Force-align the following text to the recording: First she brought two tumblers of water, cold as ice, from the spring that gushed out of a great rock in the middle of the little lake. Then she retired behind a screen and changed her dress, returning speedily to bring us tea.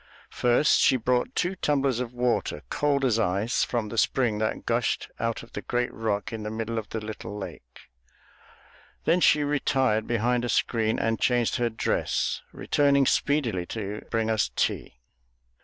First 0.31 0.79
she 0.79 0.97
brought 0.97 1.35
two 1.35 1.55
tumblers 1.55 1.99
of 1.99 2.11
water, 2.11 2.63
cold 2.71 3.05
as 3.05 3.19
ice, 3.19 3.63
from 3.63 3.89
the 3.89 3.99
spring 3.99 4.39
that 4.39 4.65
gushed 4.65 5.11
out 5.19 5.43
of 5.43 5.55
a 5.55 5.61
great 5.61 5.93
rock 5.93 6.33
in 6.33 6.41
the 6.41 6.49
middle 6.49 6.79
of 6.79 6.89
the 6.89 6.99
little 6.99 7.37
lake. 7.37 7.81
Then 9.05 9.19
she 9.21 9.43
retired 9.43 10.07
behind 10.07 10.43
a 10.43 10.49
screen 10.49 10.97
and 10.97 11.19
changed 11.21 11.57
her 11.57 11.69
dress, 11.69 12.41
returning 12.51 13.05
speedily 13.05 13.67
to 13.67 14.01
bring 14.09 14.31
us 14.31 14.49
tea. 14.55 14.95